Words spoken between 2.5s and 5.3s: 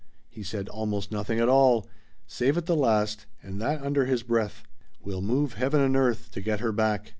at the last, and that under his breath: "We'll